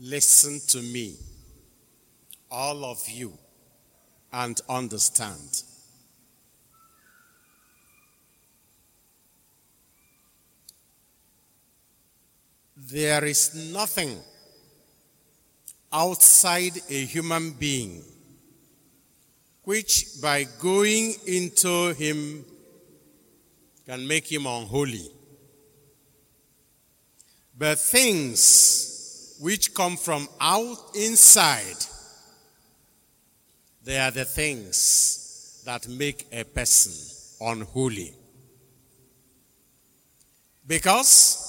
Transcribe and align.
listen 0.00 0.58
to 0.66 0.80
me, 0.80 1.14
all 2.50 2.86
of 2.86 3.06
you, 3.08 3.36
and 4.32 4.58
understand. 4.68 5.62
There 12.76 13.24
is 13.26 13.70
nothing 13.72 14.16
outside 15.92 16.80
a 16.88 17.04
human 17.04 17.52
being 17.52 18.02
which, 19.64 20.20
by 20.22 20.44
going 20.60 21.14
into 21.26 21.92
him, 21.92 22.44
can 23.84 24.06
make 24.08 24.32
him 24.32 24.46
unholy. 24.46 25.10
But 27.56 27.78
things 27.78 28.99
which 29.40 29.72
come 29.74 29.96
from 29.96 30.28
out 30.38 30.76
inside, 30.94 31.86
they 33.82 33.98
are 33.98 34.10
the 34.10 34.24
things 34.24 35.62
that 35.64 35.88
make 35.88 36.26
a 36.30 36.44
person 36.44 36.92
unholy. 37.40 38.12
Because 40.66 41.40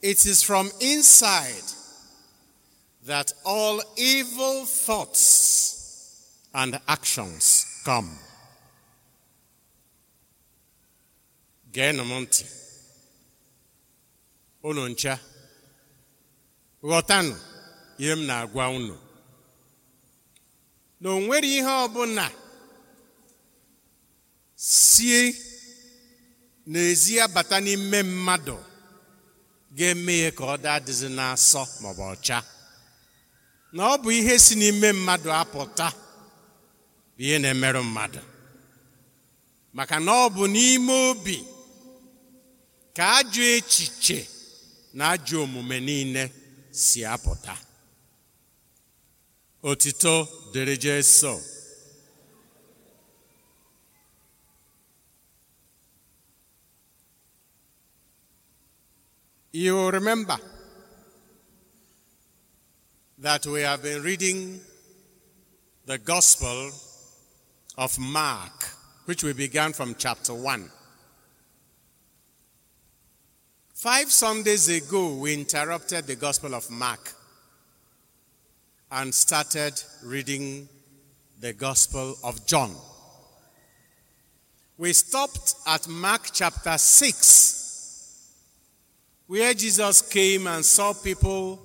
it 0.00 0.24
is 0.24 0.42
from 0.44 0.70
inside 0.80 1.64
that 3.04 3.32
all 3.44 3.82
evil 3.96 4.64
thoughts 4.64 6.38
and 6.54 6.80
actions 6.86 7.82
come. 7.84 8.16
Ntị. 11.72 12.44
Unu. 14.64 15.35
Ghọtanụ 16.88 17.34
ihe 18.02 18.12
m 18.18 18.22
na-agwa 18.28 18.64
unu. 18.76 18.94
Na 21.00 21.08
o 21.16 21.18
ihe 21.42 21.72
ọbụla 21.84 22.26
sie 24.56 25.20
n'ezi 26.70 27.14
abata 27.24 27.56
n'ime 27.64 27.98
mmadụ 28.10 28.56
ga-eme 29.76 30.14
ya 30.24 30.30
ka 30.38 30.44
ọ 30.44 30.56
dadịzi 30.64 31.08
n'asọ 31.16 31.62
maọbụ 31.82 32.02
ọcha 32.12 32.38
na 33.74 33.82
ọ 33.92 33.94
bụ 34.02 34.08
ihe 34.18 34.34
si 34.44 34.54
n'ime 34.60 34.88
mmadụ 34.96 35.28
apụta 35.42 35.86
ihe 37.22 37.36
na-emerụ 37.42 37.80
mmadụ 37.88 38.20
maka 39.76 39.96
na 40.06 40.12
ọ 40.24 40.26
bụ 40.34 40.42
n'ime 40.54 40.92
obi 41.10 41.36
ka 42.96 43.04
ajọ 43.18 43.42
echiche 43.56 44.18
na 44.96 45.02
ajọ 45.14 45.36
omume 45.44 45.76
niile 45.86 46.22
si 46.76 47.00
apụta 47.04 47.56
otito 49.62 50.14
dịrị 50.52 50.76
Jesu 50.84 51.34
You 59.52 59.90
remember 59.90 60.36
that 63.20 63.46
we 63.46 63.62
have 63.62 63.82
been 63.82 64.02
reading 64.02 64.60
the 65.86 65.96
Gospel 65.96 66.70
of 67.78 67.98
Mark, 67.98 68.68
which 69.06 69.24
we 69.24 69.32
began 69.32 69.72
from 69.72 69.94
chapter 69.94 70.34
1. 70.34 70.70
Five 73.76 74.10
Sundays 74.10 74.70
ago, 74.70 75.16
we 75.16 75.34
interrupted 75.34 76.06
the 76.06 76.16
Gospel 76.16 76.54
of 76.54 76.70
Mark 76.70 77.12
and 78.90 79.14
started 79.14 79.74
reading 80.02 80.66
the 81.42 81.52
Gospel 81.52 82.16
of 82.24 82.46
John. 82.46 82.74
We 84.78 84.94
stopped 84.94 85.56
at 85.66 85.86
Mark 85.88 86.30
chapter 86.32 86.78
6 86.78 88.32
where 89.26 89.52
Jesus 89.52 90.00
came 90.00 90.46
and 90.46 90.64
saw 90.64 90.94
people, 90.94 91.60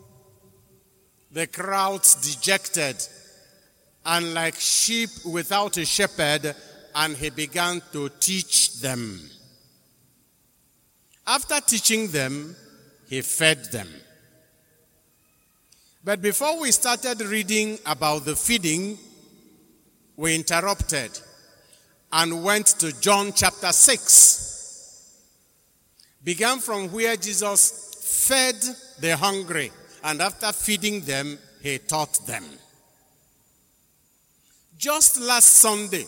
the 1.32 1.48
crowds 1.48 2.16
dejected 2.16 2.98
and 4.06 4.34
like 4.34 4.56
sheep 4.56 5.12
without 5.26 5.78
a 5.78 5.86
shepherd, 5.86 6.58
and 6.94 7.16
he 7.16 7.30
began 7.30 7.82
to 7.94 8.10
teach 8.20 8.82
them. 8.82 9.18
After 11.26 11.60
teaching 11.62 12.08
them, 12.08 12.56
he 13.08 13.22
fed 13.22 13.66
them. 13.72 13.88
But 16.04 16.22
before 16.22 16.60
we 16.60 16.72
started 16.72 17.22
reading 17.22 17.78
about 17.86 18.26
the 18.26 18.36
feeding, 18.36 18.98
we 20.18 20.36
interrupted 20.36 21.20
and 22.12 22.44
went 22.44 22.68
to 22.68 23.00
John 23.00 23.34
chapter 23.34 23.72
6 23.72 24.52
began 26.24 26.60
from 26.60 26.92
where 26.92 27.16
Jesus 27.16 28.28
fed 28.28 28.56
the 29.00 29.18
hungry, 29.18 29.72
and 30.04 30.22
after 30.22 30.52
feeding 30.52 31.02
them, 31.02 31.38
he 31.62 31.78
taught 31.80 32.26
them. 32.28 32.46
Just 34.78 35.20
last 35.20 35.48
Sunday, 35.56 36.06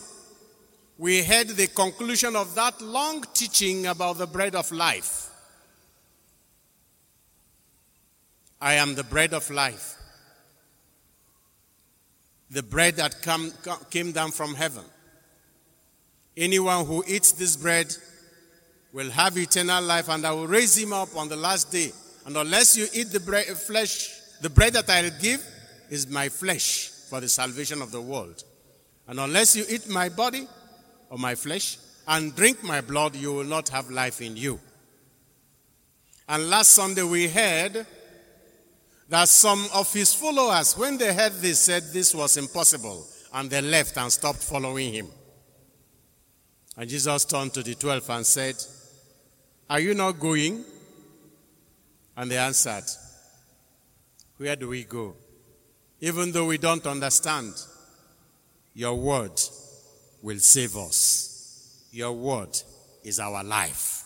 we 0.96 1.24
heard 1.24 1.48
the 1.48 1.66
conclusion 1.66 2.36
of 2.36 2.54
that 2.54 2.80
long 2.80 3.24
teaching 3.34 3.86
about 3.86 4.18
the 4.18 4.26
bread 4.26 4.54
of 4.54 4.70
life. 4.70 5.30
I 8.60 8.74
am 8.74 8.94
the 8.94 9.04
bread 9.04 9.34
of 9.34 9.50
life, 9.50 9.96
the 12.50 12.62
bread 12.62 12.96
that 12.96 13.20
come, 13.20 13.52
came 13.90 14.12
down 14.12 14.30
from 14.30 14.54
heaven. 14.54 14.84
Anyone 16.36 16.86
who 16.86 17.04
eats 17.06 17.32
this 17.32 17.56
bread 17.56 17.94
will 18.92 19.10
have 19.10 19.36
eternal 19.36 19.82
life, 19.82 20.08
and 20.08 20.24
I 20.24 20.32
will 20.32 20.46
raise 20.46 20.76
him 20.78 20.92
up 20.92 21.14
on 21.16 21.28
the 21.28 21.36
last 21.36 21.70
day. 21.70 21.92
And 22.24 22.36
unless 22.36 22.76
you 22.76 22.86
eat 22.94 23.10
the 23.10 23.20
bread, 23.20 23.46
flesh, 23.46 24.08
the 24.40 24.48
bread 24.48 24.72
that 24.74 24.88
I 24.88 25.02
will 25.02 25.10
give 25.20 25.44
is 25.90 26.08
my 26.08 26.28
flesh 26.28 26.88
for 27.10 27.20
the 27.20 27.28
salvation 27.28 27.82
of 27.82 27.90
the 27.90 28.00
world. 28.00 28.44
And 29.06 29.20
unless 29.20 29.54
you 29.56 29.64
eat 29.68 29.88
my 29.88 30.08
body 30.08 30.46
or 31.14 31.18
my 31.18 31.36
flesh 31.36 31.78
and 32.08 32.34
drink 32.34 32.64
my 32.64 32.80
blood, 32.80 33.14
you 33.14 33.32
will 33.32 33.44
not 33.44 33.68
have 33.68 33.88
life 33.88 34.20
in 34.20 34.36
you. 34.36 34.58
And 36.28 36.50
last 36.50 36.72
Sunday 36.72 37.04
we 37.04 37.28
heard 37.28 37.86
that 39.08 39.28
some 39.28 39.64
of 39.72 39.92
his 39.92 40.12
followers, 40.12 40.76
when 40.76 40.98
they 40.98 41.14
heard 41.14 41.34
this, 41.34 41.60
said 41.60 41.84
this 41.92 42.12
was 42.16 42.36
impossible, 42.36 43.06
and 43.32 43.48
they 43.48 43.60
left 43.60 43.96
and 43.96 44.10
stopped 44.10 44.42
following 44.42 44.92
him. 44.92 45.06
And 46.76 46.90
Jesus 46.90 47.24
turned 47.24 47.54
to 47.54 47.62
the 47.62 47.76
twelve 47.76 48.10
and 48.10 48.26
said, 48.26 48.56
Are 49.70 49.78
you 49.78 49.94
not 49.94 50.18
going? 50.18 50.64
And 52.16 52.28
they 52.28 52.38
answered, 52.38 52.84
Where 54.38 54.56
do 54.56 54.68
we 54.68 54.82
go? 54.82 55.14
Even 56.00 56.32
though 56.32 56.46
we 56.46 56.58
don't 56.58 56.84
understand, 56.88 57.54
your 58.74 58.96
word 58.96 59.40
will 60.24 60.38
save 60.38 60.74
us. 60.78 61.86
Your 61.92 62.12
word 62.12 62.58
is 63.04 63.20
our 63.20 63.44
life. 63.44 64.04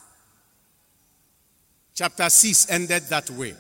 Chapter 1.95 2.29
6 2.29 2.71
ended 2.71 3.05
that 3.05 3.31
way 3.31 3.55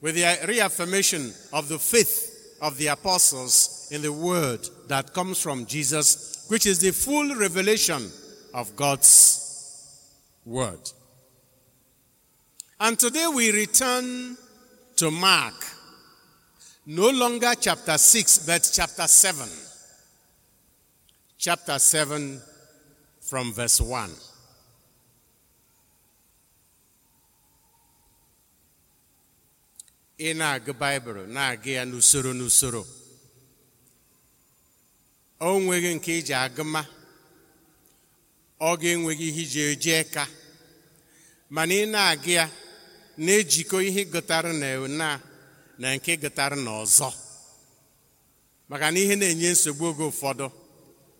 with 0.00 0.16
the 0.16 0.38
reaffirmation 0.48 1.32
of 1.52 1.68
the 1.68 1.78
faith 1.78 2.56
of 2.60 2.76
the 2.78 2.88
apostles 2.88 3.88
in 3.92 4.02
the 4.02 4.12
word 4.12 4.68
that 4.88 5.12
comes 5.12 5.40
from 5.40 5.64
Jesus, 5.64 6.46
which 6.48 6.66
is 6.66 6.80
the 6.80 6.90
full 6.90 7.36
revelation 7.36 8.10
of 8.52 8.74
God's 8.74 10.10
word. 10.44 10.80
And 12.80 12.98
today 12.98 13.28
we 13.32 13.52
return 13.52 14.36
to 14.96 15.10
Mark, 15.12 15.54
no 16.86 17.08
longer 17.10 17.52
chapter 17.60 17.96
6, 17.96 18.46
but 18.46 18.68
chapter 18.72 19.06
7. 19.06 19.48
Chapter 21.42 21.80
7 21.80 22.40
from 23.20 23.52
verse 23.52 23.80
1. 23.80 24.10
ị 30.18 30.32
na-agụ 30.38 30.72
baịbụl 30.80 31.18
na-agụ 31.34 31.70
ya 31.76 31.82
n'usoro 31.84 32.30
n'usoro. 32.38 32.82
O 35.40 35.58
nweghị 35.60 35.90
nke 35.96 36.10
iji 36.18 36.34
agụma 36.44 36.82
ọ 38.60 38.70
ga-enweghị 38.80 39.26
ihe 39.30 39.42
iji 39.44 39.60
eji 39.70 39.90
eka. 40.00 40.24
Mana 41.54 41.74
ị 41.74 41.84
na-agụ 41.94 42.30
ya 42.38 42.44
na-ejikọ 43.24 43.76
ihe 43.88 44.02
gụtara 44.12 44.52
na 44.52 44.68
na 45.80 45.86
nke 45.96 46.12
gụtara 46.22 46.56
na 46.64 46.70
ọzọ. 46.82 47.08
Maka 48.68 48.86
na 48.92 48.98
ihe 49.04 49.14
na-enye 49.20 49.48
nsogbu 49.54 49.84
oge 49.90 50.04
ụfọdụ 50.12 50.46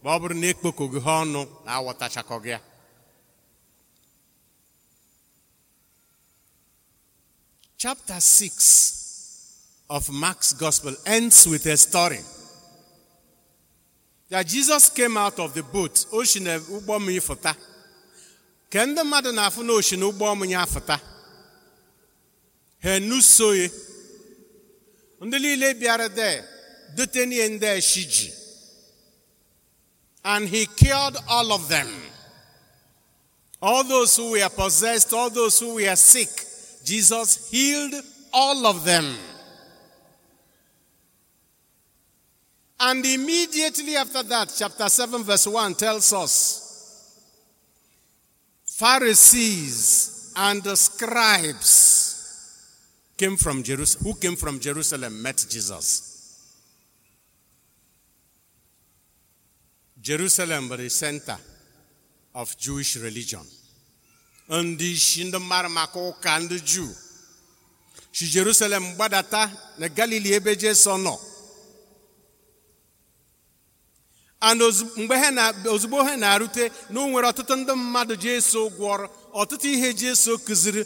ma 0.02 0.08
ọ 0.16 0.20
bụrụ 0.20 0.34
na 0.40 0.46
ekpokọghị 0.52 0.98
ha 1.06 1.12
ọnụ 1.22 1.40
na 1.64 1.70
awọtachakọghị 1.78 2.50
ya 2.54 2.60
chapter 7.76 8.20
6 8.20 9.86
of 9.88 10.08
Mark's 10.10 10.52
gospel 10.52 10.94
ends 11.06 11.46
with 11.46 11.66
a 11.66 11.76
story 11.76 12.20
that 14.30 14.46
Jesus 14.46 14.88
came 14.88 15.16
out 15.18 15.38
of 15.40 15.52
the 15.52 15.62
boat, 15.62 16.06
ocean 16.12 16.46
eh, 16.46 16.58
ụgbọ 16.70 16.98
mmiri 16.98 17.20
fụta. 17.20 17.54
Ka 18.70 18.86
ndị 18.86 19.02
mmadụ 19.04 19.32
na-afụ 19.32 19.62
na 19.62 19.72
ocean 19.72 20.00
ụgbọ 20.02 20.34
mmiri 20.34 20.54
afụta. 20.54 20.96
Ha 22.82 22.90
enusoye. 22.96 23.70
Ndị 25.20 25.38
niile 25.38 25.74
bịara 25.74 26.08
there, 26.08 26.44
detenie 26.96 27.48
ndị 27.48 27.80
shiji. 27.80 28.32
And 30.24 30.48
he 30.48 30.66
cured 30.66 31.16
all 31.28 31.52
of 31.52 31.68
them. 31.68 31.88
All 33.60 33.84
those 33.84 34.16
who 34.16 34.32
were 34.32 34.48
possessed, 34.48 35.12
all 35.12 35.30
those 35.30 35.58
who 35.58 35.74
were 35.74 35.96
sick, 35.96 36.28
Jesus 36.84 37.50
healed 37.50 37.94
all 38.32 38.66
of 38.66 38.84
them. 38.84 39.14
And 42.80 43.06
immediately 43.06 43.94
after 43.94 44.24
that, 44.24 44.52
chapter 44.56 44.88
7, 44.88 45.22
verse 45.22 45.46
1 45.46 45.74
tells 45.74 46.12
us 46.12 46.62
Pharisees 48.64 50.32
and 50.36 50.62
the 50.64 50.76
scribes 50.76 52.02
came 53.16 53.36
from 53.36 53.62
Jerusalem, 53.62 54.04
who 54.04 54.18
came 54.18 54.34
from 54.34 54.58
Jerusalem 54.58 55.22
met 55.22 55.46
Jesus. 55.48 56.11
Jerusalem 60.02 60.68
was 60.68 60.78
the 60.80 60.88
center 60.90 61.38
of 62.34 62.56
Jewish 62.58 62.96
religion. 62.96 63.46
Ndị 64.48 64.90
isi 64.92 65.24
ndị 65.24 65.38
mara 65.38 65.68
maka 65.68 65.98
ụka 65.98 66.38
Jerusalem 68.32 68.94
gbadata 68.94 69.50
na 69.78 69.88
Galili 69.88 70.30
nọ. 70.98 71.18
and 74.44 74.60
mgbe 74.96 75.14
ha 75.16 75.30
ozugbo 75.70 76.02
ha 76.04 76.16
na-arute 76.16 76.70
na 76.90 77.00
o 77.00 77.06
nwere 77.08 77.28
ọtụtụ 77.30 77.56
ndị 77.56 77.72
mmadụ 77.74 78.14
kụziri 80.38 80.84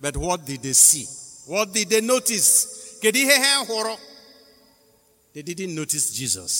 but 0.00 0.16
what 0.16 0.44
did 0.46 0.62
they 0.62 0.72
see? 0.72 1.06
What 1.46 1.72
did 1.74 1.90
they 1.90 2.00
notice? 2.00 2.66
Kedu 3.02 3.18
ihe 3.18 3.36
they 5.32 5.42
didn't 5.42 5.74
notice 5.74 6.12
Jesus. 6.12 6.52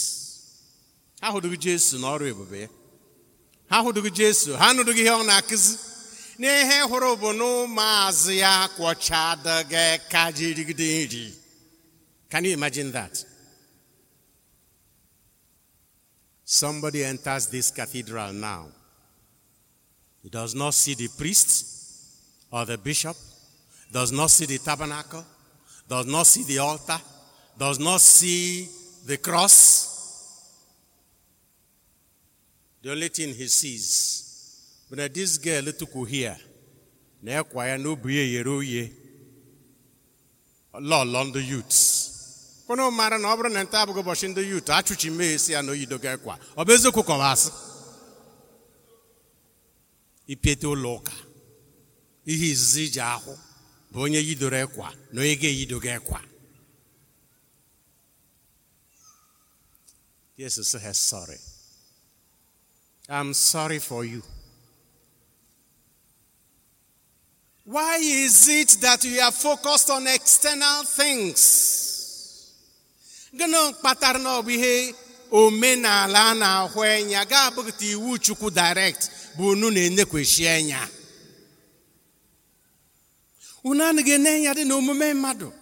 Ha 1.21 1.31
hụdụghị 1.31 1.57
Jesu 1.57 1.99
na 1.99 2.09
ọrụ 2.09 2.27
ebube. 2.31 2.61
Ya 2.61 2.69
ha 3.71 3.79
hụdụghị 3.83 4.11
Jesu. 4.11 4.57
Ha 4.57 4.73
nụdụghị 4.73 5.01
ihe 5.01 5.11
ọ 5.11 5.23
na-akụzi. 5.27 5.77
N'ihe 6.39 6.81
hụrụ 6.91 7.17
bụ 7.21 7.33
na 7.33 7.45
ụmụazị 7.45 8.35
ya 8.39 8.69
kwọchadịghị 8.77 9.99
ka 10.11 10.31
jirigide 10.33 11.07
nri. 11.07 11.35
Can 12.31 12.45
you 12.45 12.53
imagine 12.53 12.93
that? 12.93 13.25
Somebody 16.45 17.05
enters 17.05 17.47
this 17.47 17.71
cathedral 17.71 18.33
now. 18.33 18.69
He 20.23 20.29
does 20.29 20.55
not 20.55 20.75
see 20.75 20.95
the 20.95 21.09
priest 21.09 21.65
or 22.51 22.65
the 22.67 22.79
bishop, 22.79 23.17
does 23.93 24.13
not 24.13 24.31
see 24.31 24.47
the 24.47 24.59
tabernacle, 24.59 25.25
does 25.89 26.07
not 26.07 26.27
see 26.27 26.45
the 26.45 26.59
altar, 26.59 27.01
does 27.61 27.79
not 27.79 28.01
see 28.01 28.67
the 29.07 29.19
cross. 29.19 29.77
The 32.83 32.91
only 32.93 33.09
thing 33.09 33.35
he 33.35 33.49
sees, 33.49 34.87
but 34.89 35.13
this 35.13 35.37
girl 35.37 35.65
took 35.79 36.09
here, 36.09 36.39
na 37.23 37.43
kwaya 37.43 37.77
no 37.79 37.97
buye 37.97 38.33
yero 38.33 38.65
ye. 38.67 38.91
Lord, 40.73 41.09
London 41.09 41.45
youths. 41.45 42.65
Kono 42.67 42.91
mara 42.91 43.19
na 43.19 43.29
ọ 43.29 43.37
bụrụ 43.37 43.51
na 43.53 43.63
nta 43.65 43.81
abụghị 43.83 44.01
ụbọchị 44.01 44.27
ndị 44.29 44.41
yut 44.51 44.69
achụchi 44.71 45.11
mee 45.11 45.39
si 45.39 45.53
ya 45.53 45.63
na 45.63 45.73
oyido 45.73 45.99
ga-ekwa 45.99 46.39
ọ 46.57 46.65
bụ 46.65 46.71
eziokwu 46.75 47.03
bụ 47.03 47.13
asị 47.33 47.51
ipiete 50.33 50.67
ụlọ 50.67 50.89
ụka 50.99 51.13
ihe 52.27 52.47
izizi 52.53 52.85
iji 52.87 53.01
ahụ 53.01 53.35
bụ 53.93 53.99
onye 54.05 54.19
yidoro 54.29 54.57
ekwa 54.65 54.89
na 55.13 55.21
onye 55.21 55.35
ga-eyido 55.37 55.77
ga-ekwa 55.83 56.21
Jesus 60.41 60.69
says 60.69 60.97
sorry 60.97 61.37
I'm 63.11 63.35
sorry 63.35 63.79
for 63.79 64.07
you 64.07 64.23
Why 67.67 67.99
is 68.01 68.49
it 68.49 68.81
that 68.81 69.05
you 69.05 69.21
are 69.21 69.33
focused 69.33 69.91
on 69.91 70.07
external 70.07 70.85
things? 70.85 71.41
Gịnị 73.37 73.73
kpatara 73.83 74.19
na 74.19 74.39
ọ 74.39 74.43
bụ 74.43 74.51
ihe 74.51 74.95
omenala 75.31 76.31
a 76.31 76.35
na-ahụ 76.35 76.81
anya 76.83 77.25
ga-abụghịta 77.25 77.85
iwu 77.95 78.19
Chukwu 78.19 78.51
direct 78.51 79.11
bụ 79.37 79.45
unu 79.53 79.71
na-enekweshi 79.71 80.49
anya. 80.49 80.89
Unu 83.65 83.85
anaghị 83.85 84.13
ene 84.15 84.31
anya 84.31 84.53
dị 84.55 84.65
n'omume 84.65 85.15
mmadụ. 85.15 85.53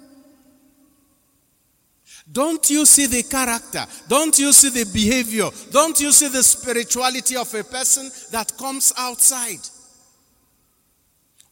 Don't 2.31 2.69
you 2.69 2.85
see 2.85 3.07
the 3.07 3.23
character? 3.23 3.87
Don't 4.07 4.39
you 4.39 4.53
see 4.53 4.71
the 4.71 4.91
behavior? 4.93 5.49
Don't 5.71 5.99
you 5.99 6.13
see 6.13 6.29
the 6.29 6.43
spirituality 6.43 7.37
of 7.37 7.53
a 7.55 7.65
person 7.65 8.11
that 8.33 8.53
comes 8.59 8.93
outside? 8.99 9.61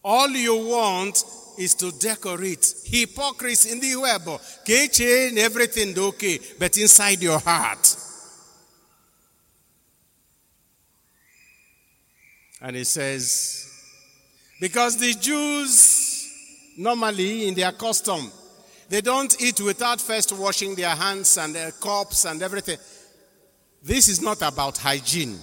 All 0.05 0.29
you 0.29 0.55
want 0.69 1.25
is 1.59 1.75
to 1.77 1.91
decorate. 1.93 2.75
Hypocrisy 2.85 3.73
in 3.73 3.81
the 3.81 3.97
web. 3.97 4.41
Kitchen, 4.65 5.39
everything 5.39 5.99
okay, 5.99 6.39
but 6.59 6.77
inside 6.77 7.23
your 7.23 7.39
heart. 7.39 7.97
And 12.61 12.77
he 12.77 12.85
says, 12.85 13.69
because 14.61 14.97
the 14.97 15.13
Jews 15.15 16.75
normally 16.79 17.49
in 17.49 17.55
their 17.55 17.73
custom, 17.73 18.31
they 18.89 19.01
don't 19.01 19.41
eat 19.41 19.61
without 19.61 20.01
first 20.01 20.33
washing 20.33 20.75
their 20.75 20.95
hands 20.95 21.37
and 21.39 21.55
their 21.55 21.73
cups 21.73 22.25
and 22.25 22.43
everything. 22.43 22.79
This 23.83 24.09
is 24.09 24.21
not 24.21 24.43
about 24.43 24.79
hygiene. 24.79 25.39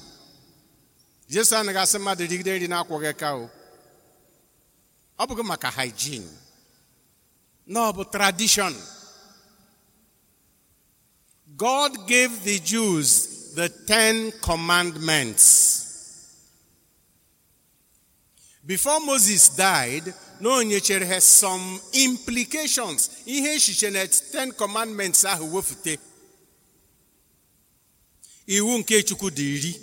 Ọ 5.20 5.28
bụghị 5.28 5.44
maka 5.44 5.70
hygiene 5.70 6.28
no 7.66 7.92
bụ 7.94 8.04
tradition 8.12 8.74
God 11.56 12.08
gave 12.08 12.44
the 12.44 12.60
Jews 12.60 13.54
the 13.54 13.70
Ten 13.70 14.32
Commandments. 14.42 15.82
Before 18.66 19.00
Moses 19.02 19.50
died, 19.50 20.12
no 20.44 20.62
nyechere 20.64 21.06
ha 21.08 21.20
some 21.22 21.80
implications. 21.94 23.10
Ihe 23.26 23.56
echiche 23.56 23.90
na 23.92 24.06
Ten 24.32 24.52
Commandments 24.52 25.24
ahụ 25.26 25.54
wefute. 25.56 25.98
Iwu 28.48 28.78
nke 28.80 29.04
Chukwu 29.04 29.30
dị 29.32 29.56
iri. 29.56 29.76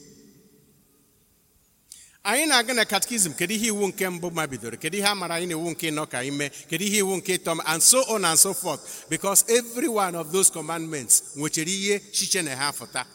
anyị 2.24 2.46
na-aga 2.46 2.74
na 2.74 2.84
katekizm 2.84 3.32
kedu 3.32 3.54
ihe 3.54 3.66
iwu 3.66 3.88
nke 3.88 4.08
mbụ 4.08 4.30
ma 4.30 4.46
bidoro? 4.46 4.76
Kedu 4.76 4.98
ihe 4.98 5.06
a 5.06 5.14
mara 5.14 5.34
anyị 5.34 5.46
na 5.46 5.52
iwu 5.54 5.70
nke 5.70 5.88
ịnọ 5.90 6.06
ka 6.08 6.22
ime 6.24 6.50
kedu 6.68 6.84
ihe 6.84 6.98
iwu 6.98 7.16
nke 7.16 7.36
ịtọ? 7.38 7.58
And 7.66 7.82
so 7.82 8.04
on 8.14 8.24
and 8.24 8.38
so 8.38 8.52
forth. 8.54 9.06
Because 9.08 9.44
every 9.48 9.88
one 9.88 10.14
of 10.14 10.30
those 10.32 10.50
commandments 10.50 11.22
nwechara 11.36 11.68
ihe 11.70 12.00
chiche 12.12 12.42
na 12.44 12.54
ha 12.56 12.72
fụta. 12.72 13.06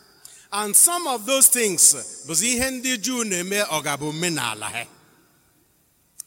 And 0.51 0.75
some 0.75 1.05
of 1.07 1.25
those 1.25 1.47
things 1.49 1.93
bụzi 2.27 2.47
ihe 2.57 2.71
ndị 2.71 2.97
juu 2.97 3.23
na-eme 3.23 3.61
ọgabụ 3.63 4.09
omenala 4.09 4.65
ha. 4.71 4.85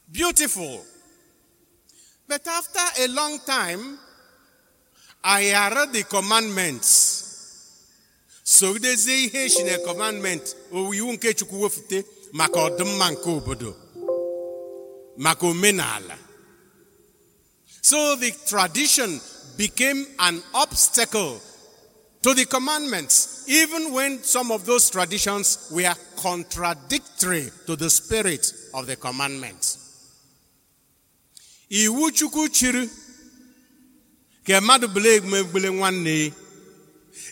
Beautiful 0.07 0.85
but 2.29 2.47
after 2.47 3.03
a 3.03 3.07
long 3.09 3.39
time 3.39 3.97
I 5.23 5.51
read 5.75 5.91
the 5.91 6.03
commandments. 6.03 7.25
Sogidezie 8.45 9.25
ihe 9.25 9.45
echi 9.45 9.63
na 9.65 9.77
commandment. 9.85 10.55
Iwu 10.71 11.13
nke 11.13 11.33
chukwu 11.33 11.61
wefute 11.61 12.05
maka 12.33 12.59
ọdịmma 12.59 13.11
nke 13.11 13.75
so 17.81 18.15
the 18.15 18.31
tradition 18.47 19.19
became 19.57 20.05
an 20.19 20.41
obstacle 20.53 21.41
to 22.21 22.33
the 22.33 22.45
commandments 22.45 23.45
even 23.47 23.91
when 23.93 24.21
some 24.23 24.51
of 24.51 24.65
those 24.65 24.89
traditions 24.89 25.69
were 25.71 25.93
contradictory 26.15 27.49
to 27.65 27.75
the 27.75 27.89
spirit 27.89 28.53
of 28.73 28.85
the 28.87 28.95
commandments 28.95 29.68
iwu 31.69 32.11
chukwu 32.11 32.49
chiri 32.49 32.89
ka 34.45 34.61
mmadụ 34.61 34.87
bụla 34.87 35.69
nwanne 35.69 36.33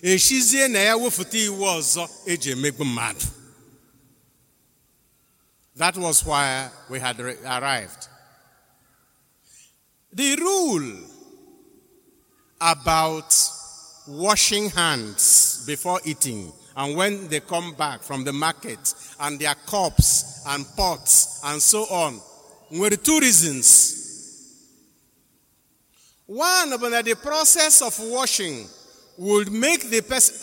ya 0.02 0.68
na 0.68 0.80
ya 0.80 0.96
wefụta 0.98 1.38
iwu 1.38 1.64
ọzọ 1.66 2.10
eji 2.26 2.50
emegbu 2.52 2.86
mmadụ 2.86 3.26
That 5.78 5.96
was 5.96 6.26
why 6.26 6.70
we 6.90 7.00
had 7.00 7.20
arrived. 7.20 8.08
The 10.12 10.36
rule 10.38 10.98
about 12.60 13.32
washing 14.08 14.72
hands 14.72 15.64
before 15.68 16.00
eating 16.04 16.52
and 16.76 16.98
when 16.98 17.28
they 17.28 17.42
come 17.42 17.74
back 17.76 18.02
from 18.02 18.24
the 18.24 18.34
market 18.34 18.80
and 19.20 19.40
their 19.40 19.54
cups 19.68 20.42
and 20.48 20.66
pots 20.76 21.42
and 21.46 21.62
so 21.62 21.84
on 21.84 22.20
were 22.72 22.90
two 22.90 23.20
reasons. 23.20 24.07
One, 26.28 26.78
but 26.80 27.06
the 27.06 27.16
process 27.16 27.82
of 27.82 27.98
washing 28.00 28.68
would 29.18 29.52
make 29.52 29.90
the 29.90 30.02
person. 30.02 30.36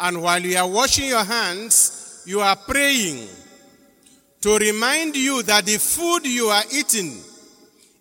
And 0.00 0.20
while 0.20 0.40
you 0.40 0.56
are 0.56 0.68
washing 0.68 1.08
your 1.08 1.24
hands, 1.24 2.24
you 2.26 2.40
are 2.40 2.56
praying 2.56 3.28
to 4.40 4.58
remind 4.58 5.16
you 5.16 5.42
that 5.44 5.64
the 5.64 5.78
food 5.78 6.26
you 6.26 6.46
are 6.46 6.64
eating, 6.72 7.22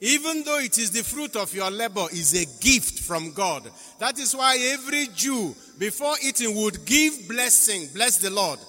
even 0.02 0.44
though 0.44 0.60
it 0.60 0.78
is 0.80 0.92
the 0.92 1.04
fruit 1.04 1.36
of 1.36 1.54
your 1.54 1.70
labor, 1.70 2.08
is 2.12 2.34
a 2.34 2.46
gift 2.62 3.00
from 3.00 3.32
God. 3.34 3.70
That 4.00 4.18
is 4.18 4.36
why 4.36 4.58
every 4.74 5.08
Jew, 5.16 5.56
before 5.78 6.16
eating, 6.26 6.56
would 6.56 6.86
give 6.86 7.28
blessing. 7.30 7.88
Bless 7.94 8.18
the 8.18 8.32
Lord. 8.32 8.60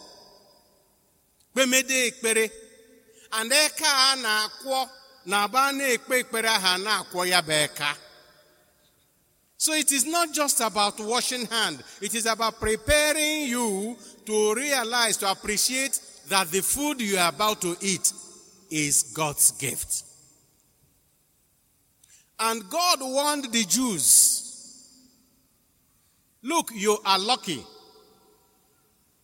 Kpemede 1.54 2.06
ekpere. 2.06 2.50
And 3.32 3.50
eka 3.50 3.86
a 3.86 4.16
na-akwọ 4.16 4.88
na-aba 5.26 5.72
na-ekpe 5.72 6.18
ekpere 6.22 6.48
ha 6.48 6.76
na-akwọ 6.78 7.28
ya 7.28 7.42
bụ 7.42 7.52
eka. 7.64 7.96
So 9.56 9.72
it 9.72 9.92
is 9.92 10.04
not 10.04 10.32
just 10.34 10.60
about 10.60 11.00
washing 11.00 11.46
hand. 11.46 11.82
It 12.00 12.14
is 12.14 12.26
about 12.26 12.60
preparing 12.60 13.48
you 13.48 13.96
to 14.26 14.54
realize, 14.54 15.16
to 15.18 15.30
appreciate 15.30 15.98
that 16.28 16.50
the 16.50 16.60
food 16.60 17.00
you 17.00 17.16
are 17.16 17.28
about 17.28 17.60
to 17.62 17.76
eat 17.80 18.12
is 18.70 19.04
God's 19.14 19.52
gift. 19.52 20.02
And 22.38 22.68
God 22.68 22.98
warned 23.00 23.52
the 23.52 23.64
Jews 23.64 24.42
look, 26.42 26.70
you 26.74 26.98
are 27.04 27.18
lucky. 27.18 27.64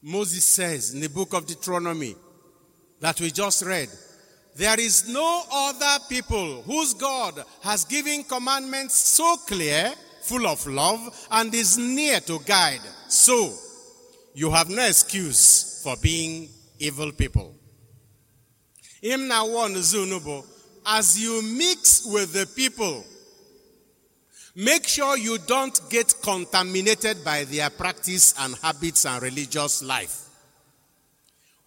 Moses 0.03 0.45
says 0.45 0.95
in 0.95 1.01
the 1.01 1.09
book 1.09 1.35
of 1.35 1.47
Deuteronomy 1.47 2.17
that 3.01 3.21
we 3.21 3.31
just 3.31 3.63
read, 3.65 3.89
there 4.57 4.81
is 4.81 5.09
no 5.09 5.43
other 5.53 6.05
people 6.09 6.63
whose 6.63 6.95
God 6.95 7.43
has 7.63 7.85
given 7.85 8.25
commandments 8.25 8.95
so 8.95 9.37
clear, 9.47 9.93
full 10.23 10.47
of 10.47 10.67
love, 10.67 11.27
and 11.31 11.55
is 11.55 11.79
near 11.79 12.21
to 12.21 12.39
guide. 12.41 12.81
So, 13.09 13.53
you 14.35 14.51
have 14.51 14.69
no 14.69 14.85
excuse 14.87 15.83
for 15.83 15.97
being 16.03 16.49
evil 16.79 17.13
people. 17.13 17.55
Now 19.03 19.49
one 19.49 19.75
zunubo, 19.75 20.45
as 20.85 21.21
you 21.23 21.43
mix 21.57 22.07
with 22.07 22.33
the 22.33 22.47
people, 22.47 23.05
make 24.61 24.87
sure 24.87 25.17
you 25.17 25.39
don't 25.47 25.81
get 25.89 26.15
contaminated 26.23 27.25
by 27.25 27.45
their 27.45 27.71
practice 27.71 28.35
and 28.41 28.55
habits 28.63 29.07
and 29.07 29.23
religious 29.23 29.83
life. 29.83 30.29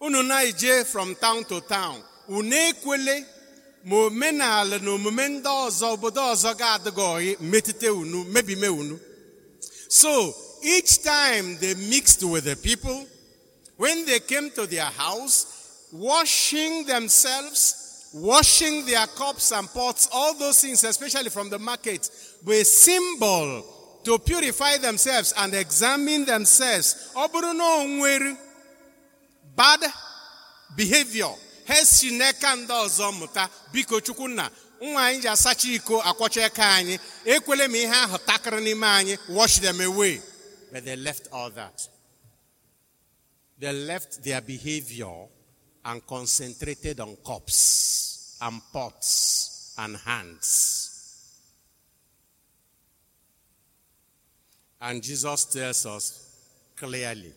Unu 0.00 0.22
na-eje 0.22 0.84
from 0.86 1.14
town 1.16 1.42
to 1.44 1.60
town, 1.62 2.00
unu 2.28 2.52
ekwele 2.54 3.24
ma 3.84 3.96
omenala 3.96 4.78
na 4.80 4.90
omume 4.90 5.28
ndị 5.28 5.42
ọzọ 5.66 5.86
obodo 5.94 6.20
ọzọ 6.32 6.54
ga-adịghị 6.60 7.36
metụta 7.40 7.92
unu 7.92 8.24
mebime 8.24 8.68
unu. 8.68 8.98
So, 9.88 10.34
each 10.62 11.02
time 11.02 11.56
they 11.58 11.74
mixed 11.74 12.22
with 12.22 12.44
the 12.44 12.56
people, 12.56 13.06
when 13.76 14.06
they 14.06 14.20
came 14.20 14.50
to 14.50 14.66
their 14.66 14.90
house, 15.04 15.46
washing 15.92 16.86
themselves, 16.86 17.83
washing 18.14 18.86
their 18.86 19.06
cups 19.08 19.50
and 19.52 19.68
pots, 19.68 20.08
all 20.12 20.34
those 20.38 20.60
things, 20.60 20.84
especially 20.84 21.30
from 21.30 21.50
the 21.50 21.58
market, 21.58 22.08
were 22.46 22.62
symbol 22.64 23.64
to 24.04 24.18
purify 24.20 24.76
themselves 24.78 25.34
and 25.36 25.52
examine 25.54 26.24
themselves. 26.24 27.12
Bad 29.56 29.80
behavior, 30.76 31.34
nwa 34.80 35.06
anyị 35.06 35.20
ji 35.20 35.28
asacha 35.28 35.68
iko 35.68 36.00
akwọcha 36.02 36.50
anyị, 36.76 36.98
ekwele 37.24 37.64
m 37.64 37.74
ihe 37.74 37.86
ahụ 37.88 38.60
n'ime 38.60 38.86
anyị, 38.86 39.18
wash 39.28 39.58
them 39.60 39.80
away. 39.80 40.20
But 40.72 40.84
they 40.84 40.96
left 40.96 41.28
all 41.32 41.50
that. 41.50 41.88
They 43.58 43.72
left 43.72 44.22
their 44.22 44.40
behavior 44.40 45.28
and 45.84 46.06
concentrated 46.06 47.00
on 47.00 47.16
cups 47.26 48.38
and 48.40 48.60
pots 48.72 49.74
and 49.78 49.96
hands. 49.96 50.90
And 54.80 55.02
Jesus 55.02 55.44
tells 55.46 55.86
us 55.86 56.72
clearly 56.76 57.32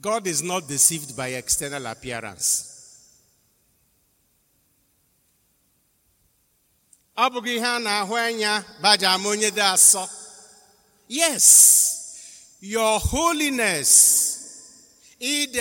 God 0.00 0.26
is 0.26 0.42
not 0.42 0.68
deceived 0.68 1.16
by 1.16 1.28
external 1.28 1.86
appearance. 1.86 2.72
Yes, 11.08 12.56
your 12.60 12.98
holiness, 13.00 13.90
ịdị 15.20 15.60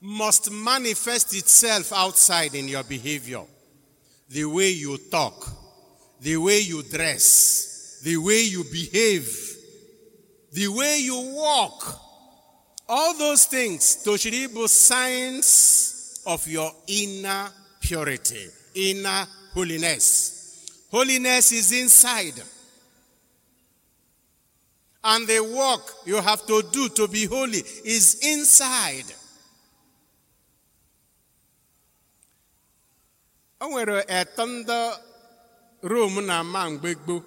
must 0.00 0.50
manifest 0.50 1.34
itself 1.34 1.92
outside 1.92 2.54
in 2.54 2.68
your 2.68 2.84
behavior. 2.84 3.42
The 4.28 4.44
way 4.44 4.70
you 4.70 4.96
talk, 5.10 5.46
the 6.20 6.36
way 6.36 6.60
you 6.60 6.82
dress, 6.82 8.00
the 8.02 8.16
way 8.16 8.42
you 8.42 8.64
behave, 8.64 9.28
the 10.52 10.68
way 10.68 10.98
you 11.00 11.34
walk. 11.34 12.00
All 12.88 13.16
those 13.16 13.44
things, 13.44 14.02
Toshiribu, 14.04 14.68
signs 14.68 16.22
of 16.26 16.46
your 16.48 16.72
inner 16.86 17.48
purity, 17.80 18.48
inner 18.74 19.26
holiness. 19.52 20.86
Holiness 20.90 21.52
is 21.52 21.72
inside. 21.72 22.42
And 25.02 25.26
the 25.26 25.40
work 25.40 25.92
you 26.04 26.16
have 26.16 26.44
to 26.46 26.62
do 26.72 26.88
to 26.90 27.08
be 27.08 27.26
holy 27.26 27.62
is 27.84 28.20
inside. 28.22 29.04
O 33.60 33.68
nwere 33.68 34.04
eto 34.08 34.44
ndị 34.46 34.78
Rom 35.90 36.14
na-ama 36.26 36.60
mgbe 36.70 36.90
gboo 37.02 37.20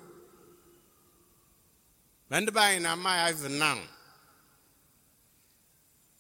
ma 2.30 2.36
ndị 2.42 2.52
be 2.56 2.60
anyị 2.68 2.80
na-ama 2.86 3.12
ya. 3.20 3.28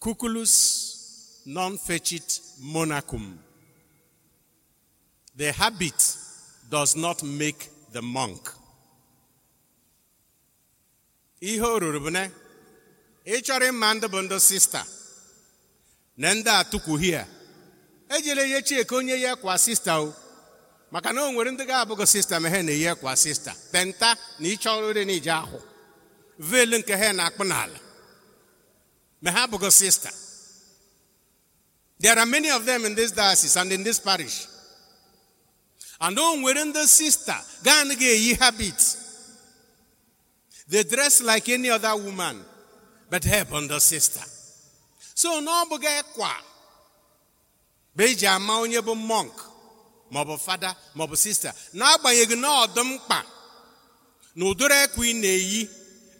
Cucullus 0.01 0.55
non 1.45 1.77
fecit 1.77 2.41
monachum. 2.59 3.37
The 5.35 5.51
habit 5.51 6.17
does 6.69 6.95
not 6.95 7.23
make 7.23 7.69
the 7.93 8.01
monk. 8.01 8.49
Ihe 11.41 11.61
o 11.61 11.79
ruru 11.79 11.99
bụ 11.99 12.09
na 12.11 12.29
ị 13.25 13.41
chọrọ 13.45 13.65
ịma 13.71 13.93
ndị 13.93 14.07
bụ 14.07 14.21
ndị 14.21 14.39
sista 14.39 14.85
na 16.17 16.33
ndị 16.33 16.49
ejela 18.17 18.43
ihe 18.43 18.61
chike 18.61 18.95
onye 18.95 19.21
ya 19.21 19.35
kwa 19.35 19.57
sista 19.57 19.99
o. 19.99 20.13
Maka 20.91 21.13
na 21.13 21.23
o 21.23 21.31
nwere 21.31 21.51
ndị 21.51 21.65
ga-abụghị 21.65 22.05
sista 22.07 22.39
ma 22.39 22.49
ha 22.49 22.61
na-eyi 22.63 22.95
kwa 22.95 23.15
sista 23.15 23.55
penta 23.71 24.17
na 24.39 24.47
ịchọrọ 24.47 24.89
ire 24.91 25.05
na 25.05 25.11
ije 25.13 25.31
ahụ. 25.31 25.59
Veelu 26.39 26.77
nke 26.77 26.95
ha 26.95 27.13
na-akpụ 27.13 27.43
n'ala. 27.43 27.79
Ma 29.21 29.31
ha 29.31 29.43
abụghị 29.47 29.71
sista 29.71 30.09
there 31.99 32.19
are 32.19 32.25
many 32.25 32.49
of 32.51 32.65
them 32.65 32.83
in 32.85 32.95
this 32.95 33.11
diocese 33.13 33.55
and 33.55 33.71
in 33.71 33.81
this 33.83 33.99
parish. 33.99 34.45
And 36.01 36.19
o 36.19 36.35
nwere 36.35 36.63
ndị 36.65 36.87
sista 36.87 37.45
gaa 37.63 37.81
anaghị 37.81 38.05
eyi 38.07 38.33
habit 38.39 38.97
they 40.67 40.83
dress 40.83 41.21
like 41.21 41.49
any 41.53 41.69
other 41.69 41.95
woman 41.95 42.43
but 43.09 43.23
ha 43.25 43.43
bụ 43.45 43.61
ndị 43.61 43.79
sista 43.79 44.21
so 45.15 45.41
na 45.41 45.51
ọ 45.63 45.69
bụghị 45.69 46.03
kwa 46.15 46.35
ama 48.27 48.59
onye 48.59 48.81
bụ 48.81 48.95
monk 48.95 49.33
maọbụ 50.11 50.37
fada 50.45 50.75
sista 51.15 51.53
na 52.35 52.47
ọdụ 52.63 52.83
mkpa 52.83 53.19
na 54.35 54.45
ụdịrị 54.45 54.75
ekwe 54.85 55.03
ị 55.11 55.13
na-eyi 55.21 55.67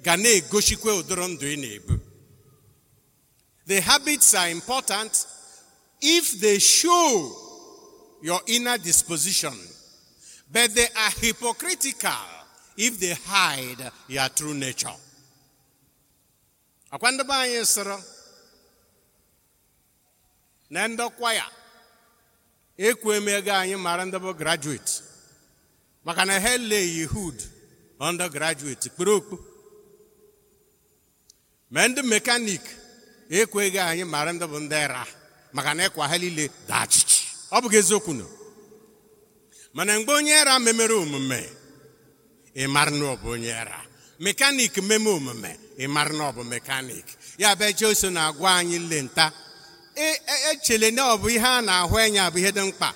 ga 0.05 0.13
na-egosikwa 0.17 0.91
ụdịrị 0.99 1.25
ndụ 1.33 1.45
ị 1.55 1.57
na-ebu. 1.63 1.93
The 3.65 3.79
habits 3.81 4.33
are 4.35 4.51
important 4.51 5.25
if 6.01 6.39
they 6.41 6.59
show 6.59 7.11
your 8.21 8.41
inner 8.45 8.77
disposition 8.77 9.57
but 10.51 10.75
they 10.75 10.87
are 10.95 11.11
hypocritical 11.21 12.25
if 12.77 12.99
they 12.99 13.13
hide 13.13 13.91
your 14.07 14.29
true 14.29 14.53
nature. 14.53 14.95
Akwa 16.91 17.11
anyị 17.41 17.65
sịrị 17.65 17.97
na 20.69 20.87
ekwe 22.77 23.17
m 23.19 23.27
ego 23.29 23.51
anyị 23.53 23.75
mara 23.77 24.05
ndị 24.05 24.17
bụ 24.19 24.33
graduate. 24.37 24.93
Maka 26.05 26.25
na 26.25 26.39
ha 26.39 26.53
eleghị 26.55 27.05
hud 27.05 27.37
undergraduate 27.99 28.89
kpere 28.89 29.11
okpu. 29.11 29.39
Ma 31.71 31.87
ndị 31.87 32.01
mekanik 32.01 32.61
ekweghị 33.29 33.79
anyị 33.79 34.03
mara 34.05 34.31
ndị 34.33 34.45
bụ 34.51 34.59
ndị 34.59 34.87
ra. 34.87 35.05
Maka 35.53 35.73
na 35.73 35.87
ịkwa 35.87 36.07
ha 36.07 36.17
niile 36.17 36.49
dachichi 36.67 37.21
ọ 37.51 37.61
bụghị 37.61 37.77
eziokwu 37.81 38.13
nọ. 38.19 38.25
Mana 39.73 39.99
mgbe 39.99 40.13
onye 40.13 40.43
ra 40.43 40.59
memere 40.59 40.93
omume 40.93 41.49
ị 42.55 42.67
mara 42.67 42.91
na 42.91 43.05
ọ 43.13 43.15
bụ 43.21 43.27
onye 43.29 43.53
ra. 43.63 43.79
Mekanik 44.19 44.77
meme 44.83 45.09
omume 45.09 45.57
ị 45.77 45.87
mara 45.87 46.13
na 46.13 46.29
ọ 46.29 46.33
bụ 46.35 46.43
mekanik 46.43 47.05
ya 47.37 47.55
bụ 47.55 47.63
eje 47.69 47.85
oso 47.85 48.09
na-agwa 48.09 48.55
anyị 48.57 48.79
lenta 48.89 49.31
echele 49.95 50.91
na 50.91 51.03
ọ 51.13 51.17
bụ 51.21 51.27
ihe 51.35 51.47
a 51.57 51.61
na-ahụ 51.61 51.95
anya 52.03 52.23
bụ 52.31 52.37
ihe 52.39 52.51
dị 52.51 52.61
mkpa 52.69 52.89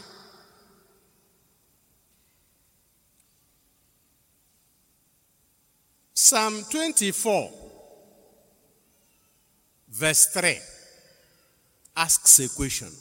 Psalm 6.13 6.63
24 6.63 7.51
verse 9.89 10.27
3 10.33 10.59
asks 11.95 12.39
a 12.39 12.49
question. 12.49 12.91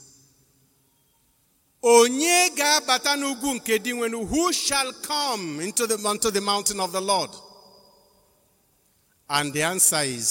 Onye 1.82 2.50
ga-abata 2.56 3.16
n'ugwu 3.16 3.54
nke 3.54 3.78
dị 3.78 3.92
nwenu, 3.94 4.26
who 4.28 4.52
shall 4.52 4.92
come 5.02 5.60
into 5.60 5.86
the, 5.86 5.96
the 6.32 6.40
mountain 6.40 6.80
of 6.80 6.92
the 6.92 7.00
Lord? 7.00 7.30
And 9.28 9.52
the 9.52 9.62
answer 9.62 10.02
is 10.02 10.28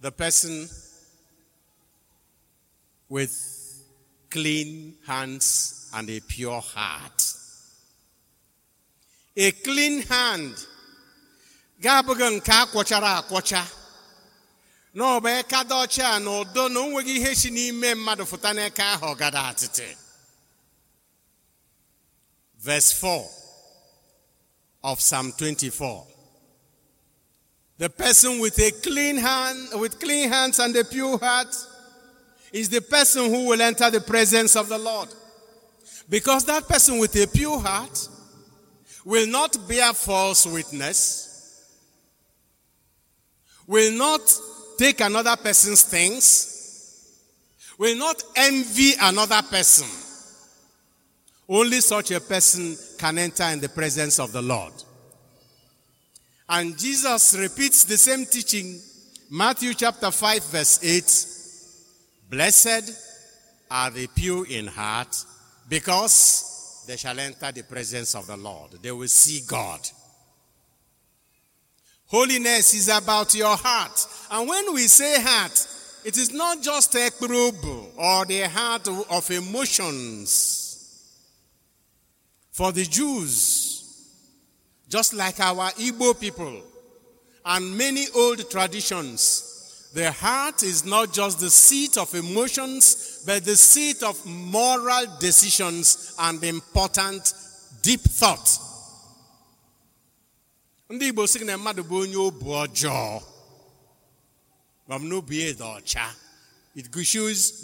the 0.00 0.10
person 0.12 0.68
with 3.08 3.34
clean 4.30 4.94
hands 5.06 5.88
and 5.94 6.08
a 6.10 6.20
pure 6.20 6.60
heart. 6.60 7.32
A 9.36 9.50
clean 9.52 10.02
hand. 10.02 10.54
Ga-abụghị 11.80 12.28
nke 12.40 12.52
a 12.52 12.66
kwọchara 12.66 13.22
akwọcha. 13.22 13.64
Na 14.94 15.04
ọ 15.16 15.20
bụ 15.20 15.28
eka 15.40 15.62
dị 15.64 15.74
ọcha 15.86 16.18
na 16.24 16.30
udo 16.40 16.68
na 16.68 16.80
o 16.80 16.86
nweghị 16.88 17.16
ihe 17.16 17.34
si 17.34 17.50
n'ime 17.50 17.94
mmadụ 17.94 18.24
fụta 18.26 18.52
n'eke 18.54 18.82
ahụ 18.82 19.06
ọgada 19.14 19.42
atịtị. 19.50 19.96
Verse 22.58 22.92
4 22.92 23.30
of 24.82 24.98
Psalm 25.00 25.32
24 25.32 26.04
the 27.78 27.88
person 27.88 28.40
with 28.40 28.58
a 28.58 28.70
clean 28.82 29.16
hand 29.16 29.68
with 29.80 30.00
clean 30.00 30.28
hands 30.28 30.58
and 30.58 30.74
a 30.76 30.84
pure 30.84 31.16
heart 31.18 31.54
is 32.52 32.68
the 32.68 32.80
person 32.80 33.26
who 33.26 33.48
will 33.48 33.60
enter 33.60 33.90
the 33.90 34.00
presence 34.00 34.56
of 34.56 34.68
the 34.68 34.78
Lord 34.78 35.08
because 36.08 36.44
that 36.46 36.68
person 36.68 36.98
with 36.98 37.14
a 37.16 37.26
pure 37.26 37.60
heart 37.60 38.08
will 39.04 39.26
not 39.26 39.56
bear 39.68 39.92
false 39.92 40.46
witness 40.46 41.28
will 43.68 43.92
not 43.92 44.20
take 44.78 45.00
another 45.00 45.36
person's 45.36 45.82
things, 45.82 47.14
will 47.76 47.96
not 47.96 48.20
envy 48.34 48.92
another 49.00 49.42
person. 49.42 49.86
Only 51.48 51.80
such 51.80 52.10
a 52.10 52.20
person 52.20 52.76
can 52.98 53.18
enter 53.18 53.44
in 53.44 53.60
the 53.60 53.68
presence 53.68 54.18
of 54.18 54.32
the 54.32 54.42
Lord. 54.42 54.72
And 56.48 56.78
Jesus 56.78 57.36
repeats 57.38 57.84
the 57.84 57.98
same 57.98 58.24
teaching, 58.24 58.80
Matthew 59.30 59.74
chapter 59.74 60.10
5, 60.10 60.44
verse 60.46 60.80
8. 60.82 61.37
Blessed 62.30 62.92
are 63.70 63.90
the 63.90 64.06
pure 64.08 64.46
in 64.46 64.66
heart, 64.66 65.14
because 65.68 66.84
they 66.86 66.96
shall 66.96 67.18
enter 67.18 67.52
the 67.52 67.62
presence 67.62 68.14
of 68.14 68.26
the 68.26 68.36
Lord. 68.36 68.72
They 68.82 68.92
will 68.92 69.08
see 69.08 69.42
God. 69.46 69.80
Holiness 72.06 72.72
is 72.74 72.88
about 72.88 73.34
your 73.34 73.54
heart. 73.56 74.06
And 74.30 74.48
when 74.48 74.72
we 74.74 74.86
say 74.86 75.20
heart, 75.20 75.66
it 76.04 76.16
is 76.16 76.32
not 76.32 76.62
just 76.62 76.94
a 76.94 77.10
probe 77.18 77.64
or 77.96 78.24
the 78.24 78.48
heart 78.48 78.88
of 78.88 79.30
emotions. 79.30 80.54
For 82.52 82.72
the 82.72 82.84
Jews, 82.84 84.08
just 84.88 85.12
like 85.12 85.38
our 85.40 85.70
Igbo 85.72 86.18
people 86.18 86.62
and 87.44 87.76
many 87.76 88.06
old 88.16 88.50
traditions, 88.50 89.47
the 89.94 90.12
heart 90.12 90.62
is 90.62 90.84
not 90.84 91.12
just 91.12 91.40
the 91.40 91.50
seat 91.50 91.96
of 91.96 92.14
emotions, 92.14 93.22
but 93.26 93.44
the 93.44 93.56
seat 93.56 94.02
of 94.02 94.24
moral 94.26 95.06
decisions 95.18 96.14
and 96.18 96.42
important 96.44 97.32
deep 97.82 98.00
thought. 98.00 98.48
ndị 100.90 101.06
igbo 101.08 101.26
sị 101.26 101.44
na 101.44 101.56
mmadụ 101.58 101.82
bụ 101.84 101.96
onye 102.02 102.16
obu 102.16 102.50
ọjọọ 102.50 103.22
maọbụ 104.88 105.04
na 105.08 105.16
obi 105.16 105.40
ya 105.40 105.52
dị 105.52 105.64
ọcha. 105.76 106.14
It 106.74 106.94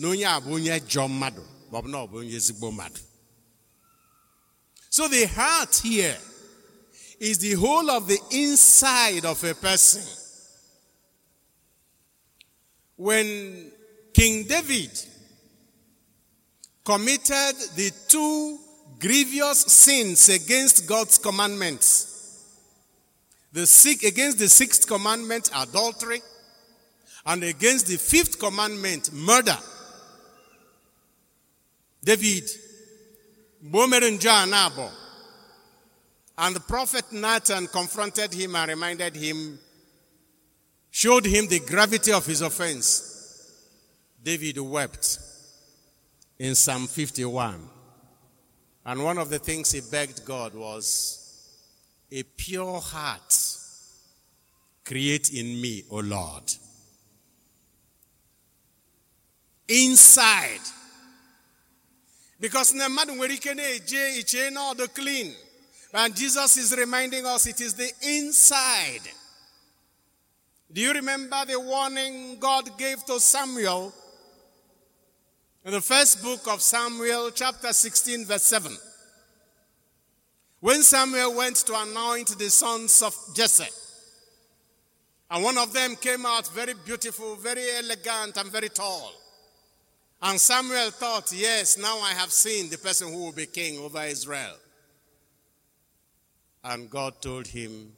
na 0.01 0.09
onye 0.09 0.25
a 0.27 0.41
bụ 0.41 0.51
onye 0.55 0.81
jọọ 0.81 1.09
mmadụ 1.09 1.43
maọbụ 1.73 1.89
na 1.89 1.99
ọ 1.99 2.07
bụ 2.11 2.17
onye 2.19 2.37
ezigbo 2.37 2.71
mmadụ. 2.73 3.01
So 4.91 5.09
the 5.09 5.27
heart 5.27 5.75
here 5.83 6.19
is 7.21 7.39
the 7.39 7.53
whole 7.55 7.91
of 7.91 8.07
the 8.07 8.19
inside 8.31 9.25
of 9.25 9.43
a 9.45 9.55
person 9.55 10.03
when 12.97 13.71
king 14.13 14.45
david 14.45 14.91
committed 16.85 17.55
the 17.77 17.91
two 18.09 18.59
grievous 18.99 19.61
sins 19.61 20.29
against 20.29 20.89
god's 20.89 21.19
commandments 21.19 22.15
the 23.55 23.67
six, 23.69 24.05
against 24.05 24.39
the 24.41 24.49
sixth 24.49 24.87
commandment, 24.87 25.49
adultery, 25.55 26.21
and 27.25 27.45
against 27.45 27.87
the 27.87 27.97
fifth 27.97 28.41
commandment, 28.41 29.13
murder. 29.13 29.57
David, 32.03 32.51
and 36.37 36.57
the 36.57 36.61
prophet 36.67 37.05
Nathan 37.13 37.69
confronted 37.69 38.35
him 38.35 38.57
and 38.57 38.71
reminded 38.71 39.15
him, 39.15 39.59
showed 40.95 41.27
him 41.27 41.49
the 41.49 41.59
gravity 41.59 42.13
of 42.13 42.25
his 42.25 42.41
offense. 42.41 43.53
David 44.23 44.59
wept 44.59 45.19
in 46.39 46.55
Psalm 46.55 46.87
51. 46.87 47.69
And 48.87 49.03
one 49.03 49.19
of 49.19 49.29
the 49.29 49.41
things 49.41 49.73
he 49.73 49.81
begged 49.91 50.25
God 50.25 50.55
was, 50.55 51.59
a 52.13 52.23
pure 52.23 52.81
heart 52.81 53.35
create 54.85 55.33
in 55.33 55.61
me, 55.61 55.83
O 55.91 55.97
Lord. 55.97 56.45
Inside. 59.67 60.61
Because 62.39 62.73
the 64.75 64.87
clean. 64.87 65.35
And 65.93 66.15
Jesus 66.15 66.57
is 66.57 66.77
reminding 66.79 67.27
us 67.27 67.47
it 67.49 67.61
is 67.61 67.75
the 67.75 67.91
inside. 68.03 69.01
Do 70.73 70.81
you 70.81 70.93
remember 70.93 71.45
the 71.47 71.61
warning 71.61 72.39
God 72.41 72.77
gave 72.79 73.05
to 73.05 73.21
Samuel 73.21 73.93
in 75.65 75.73
the 75.73 75.81
first 75.81 76.23
book 76.23 76.47
of 76.49 76.61
Samuel, 76.63 77.31
chapter 77.31 77.73
16, 77.73 78.27
verse 78.27 78.43
7? 78.43 78.77
When 80.61 80.83
Samuel 80.83 81.37
went 81.37 81.57
to 81.57 81.79
anoint 81.79 82.39
the 82.39 82.51
sons 82.51 83.03
of 83.03 83.15
Jesse, 83.35 83.65
and 85.31 85.45
one 85.45 85.59
of 85.59 85.73
them 85.73 85.97
came 85.97 86.27
out 86.27 86.49
very 86.49 86.75
beautiful, 86.75 87.37
very 87.37 87.65
elegant, 87.77 88.37
and 88.37 88.51
very 88.51 88.69
tall. 88.69 89.13
And 90.23 90.41
Samuel 90.41 90.91
thought, 90.91 91.33
yes, 91.33 91.77
now 91.77 91.99
I 91.99 92.13
have 92.13 92.33
seen 92.33 92.71
the 92.71 92.79
person 92.79 93.13
who 93.13 93.25
will 93.25 93.33
be 93.33 93.47
king 93.47 93.79
over 93.79 94.03
Israel. 94.05 94.57
And 96.63 96.89
God 96.89 97.21
told 97.21 97.47
him, 97.47 97.93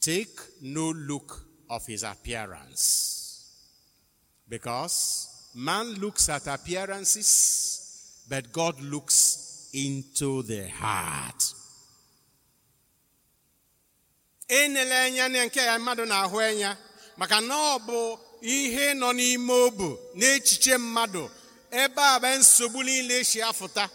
take 0.00 0.38
no 0.62 0.90
look 0.90 1.45
of 1.70 1.86
his 1.86 2.02
appearance. 2.02 3.44
Because 4.48 5.50
man 5.54 5.94
looks 5.94 6.28
at 6.28 6.46
appearances, 6.46 8.24
but 8.28 8.52
God 8.52 8.80
looks 8.80 9.68
into 9.72 10.42
the 10.42 10.68
heart. 10.68 11.42
nke 14.48 15.56
ya 15.60 15.78
mmadụ 15.78 16.04
na-ahụ 16.06 16.76
maka 17.16 17.40
na 17.40 17.54
ọ 17.74 17.78
bụ 17.86 18.18
ihe 18.42 18.94
nọ 18.94 19.12
n'ime 19.12 19.52
obu 19.66 19.88
n'echiche 20.14 20.76
mmadụ 20.78 21.30
ebe 21.82 22.02
a 22.02 22.36
nsogbu 22.38 22.82
niile 22.82 23.24
si 23.24 23.38
afụta 23.42 23.88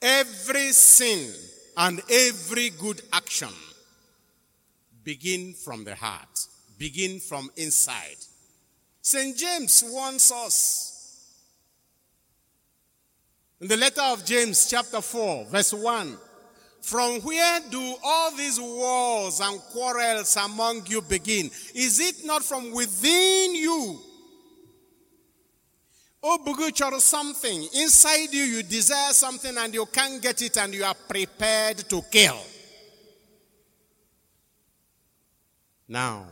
every 0.00 0.72
sin 0.72 1.34
and 1.76 2.00
every 2.08 2.70
good 2.70 3.02
action 3.12 3.52
begin 5.08 5.54
from 5.54 5.84
the 5.84 5.94
heart 5.94 6.36
begin 6.76 7.18
from 7.18 7.50
inside 7.56 8.18
St. 9.00 9.34
James 9.38 9.82
warns 9.86 10.30
us 10.30 10.98
in 13.58 13.68
the 13.68 13.76
letter 13.78 14.02
of 14.02 14.22
James, 14.26 14.68
chapter 14.68 15.00
4, 15.00 15.46
verse 15.46 15.72
1 15.72 16.14
From 16.82 17.20
where 17.22 17.60
do 17.70 17.94
all 18.04 18.36
these 18.36 18.60
wars 18.60 19.40
and 19.40 19.58
quarrels 19.72 20.36
among 20.36 20.86
you 20.88 21.00
begin? 21.00 21.46
Is 21.74 21.98
it 22.00 22.26
not 22.26 22.44
from 22.44 22.70
within 22.72 23.54
you? 23.54 23.98
Oh, 26.22 26.38
Obugu 26.38 26.70
chọrọ 26.70 27.00
something. 27.00 27.66
Inside 27.74 28.30
you, 28.34 28.42
you 28.44 28.62
desire 28.62 29.14
something 29.14 29.56
and 29.56 29.72
you 29.72 29.86
can't 29.86 30.20
get 30.20 30.42
it 30.42 30.58
and 30.58 30.74
you 30.74 30.84
are 30.84 30.94
prepared 31.08 31.78
to 31.88 32.02
kill. 32.10 32.38
Now, 35.88 36.26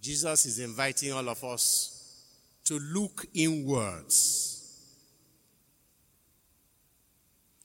Jesus 0.00 0.46
is 0.46 0.58
inviting 0.58 1.12
all 1.12 1.28
of 1.28 1.44
us 1.44 1.92
to 2.64 2.78
look 2.78 3.24
inwards, 3.32 4.48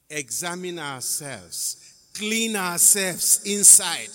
examine 0.09 0.77
ourselves, 0.77 2.11
clean 2.13 2.55
ourselves 2.55 3.41
inside. 3.45 4.09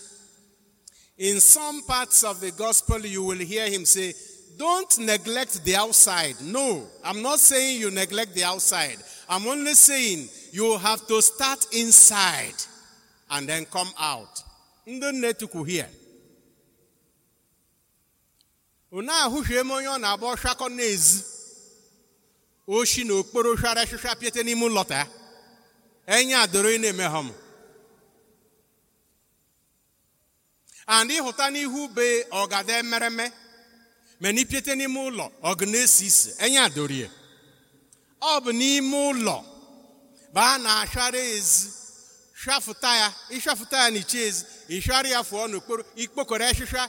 In 1.19 1.41
some 1.41 1.83
parts 1.83 2.23
of 2.23 2.41
the 2.41 2.53
gospel, 2.53 3.01
you 3.01 3.25
will 3.25 3.39
hear 3.39 3.69
him 3.69 3.85
say, 3.85 4.15
Don't 4.57 4.99
neglect 5.01 5.65
the 5.65 5.75
outside. 5.75 6.37
No, 6.41 6.87
I'm 7.05 7.23
not 7.23 7.41
saying 7.41 7.81
you 7.81 7.91
neglect 7.91 8.35
the 8.35 8.45
outside. 8.45 8.97
I'm 9.29 9.47
only 9.47 9.75
saying 9.75 10.29
you 10.53 10.79
have 10.79 11.07
to 11.09 11.21
start 11.21 11.67
inside 11.73 12.55
and 13.31 13.49
then 13.49 13.65
come 13.65 13.91
out. 13.99 14.43
Tukwu 14.87 15.67
here. 15.69 15.89
Unu 18.93 19.13
ahụhie 19.13 19.61
m 19.65 19.71
onye 19.71 19.89
ọ 19.89 19.99
na-agba 20.01 20.27
ọshakọ 20.35 20.67
n'ezi. 20.77 21.19
Oshi 22.69 23.05
na 23.05 23.15
okporo 23.15 23.57
shara 23.57 23.87
shịsha 23.87 24.15
piete 24.21 24.43
n'ime 24.45 24.65
ụlọta 24.69 24.95
ya 24.95 25.07
enye 26.19 26.35
adoro 26.37 26.69
ị 26.71 26.79
na-emehọ 26.81 27.21
m. 27.27 27.31
And 30.87 31.11
ịhụta 31.11 31.51
n'ihu 31.51 31.89
be 31.95 32.25
ọgada 32.31 32.79
emereme 32.79 33.33
ma 34.21 34.33
na 34.33 34.41
ipiete 34.41 34.75
n'ime 34.77 34.99
ụlọ 35.09 35.27
ọgụ 35.43 35.65
na-esi 35.67 36.07
isi 36.07 36.31
enye 36.45 36.59
adorie 36.61 37.11
ọ 38.21 38.41
bụ 38.45 38.51
n'ime 38.53 38.97
ụlọ 39.11 39.37
bụ 40.35 40.39
a 40.41 40.59
na-ashara 40.59 41.19
ezi 41.19 41.69
shafụta 42.45 42.91
ya 42.97 43.09
ịshafụta 43.37 43.77
ya 43.85 43.91
n'iche 43.91 44.21
ezi 44.29 44.45
ịshara 44.69 45.09
ya 45.09 45.21
fụọ 45.29 45.45
n'okporo 45.51 45.83
ikpokọrọ 46.03 46.45
eshịsha 46.51 46.83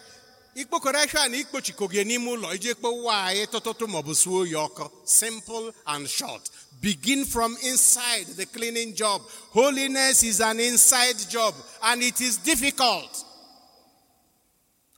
ikpokọrọ 0.56 1.00
esha 1.06 1.28
na 1.30 1.38
ikpochiko 1.38 1.86
gị 1.92 2.02
n'ime 2.08 2.28
ụlọ 2.36 2.48
iji 2.56 2.70
ekpowa 2.74 3.14
anyị 3.28 3.44
tụtụtụ 3.52 3.86
maọbụ 3.94 4.14
suo 4.22 4.40
ya 4.46 4.60
ọkụ. 4.68 4.86
Simple 5.06 5.74
and 5.86 6.08
short. 6.10 6.44
Begin 6.82 7.26
from 7.26 7.58
inside 7.72 8.28
the 8.38 8.46
cleaning 8.46 8.94
job. 8.96 9.22
Holiness 9.52 10.24
is 10.24 10.42
an 10.42 10.60
inside 10.60 11.18
job 11.30 11.56
and 11.82 12.04
it 12.04 12.22
is 12.22 12.38
difficult. 12.38 13.26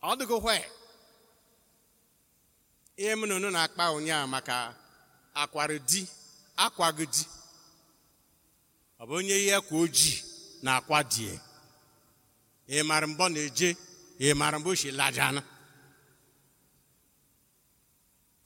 Ọ 0.03 0.15
dịgo 0.19 0.39
hwe 0.39 0.63
ihe 2.97 3.11
m 3.15 3.23
unu 3.23 3.49
na-akpa 3.51 3.91
ụnyaahụ 3.95 4.27
maka 4.27 4.75
akwara 5.33 5.79
di 5.79 6.07
ọ 8.99 9.05
bụ 9.07 9.13
onye 9.15 9.35
ihe 9.45 9.61
kwa 9.61 9.79
ojii 9.79 10.23
na 10.63 10.75
akwa 10.77 11.03
die 11.03 11.39
ị 12.69 12.83
mara 12.83 13.07
mbọ 13.07 13.29
na-eje? 13.29 13.75
Ị 14.19 14.33
mara 14.39 14.59
mgbe 14.59 14.69
ochie 14.73 14.91
lajana 14.91 15.41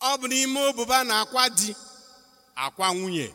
ọ 0.01 0.11
bụ 0.19 0.25
n'ime 0.31 0.59
obuba 0.69 0.97
na 1.03 1.13
akwa 1.21 1.49
di 1.57 1.75
akwa 2.55 2.87
nwunye. 2.93 3.27